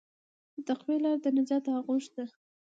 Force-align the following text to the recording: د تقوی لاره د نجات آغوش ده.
د 0.55 0.57
تقوی 0.67 0.97
لاره 1.03 1.19
د 1.23 1.25
نجات 1.37 1.65
آغوش 1.77 2.05
ده. 2.15 2.25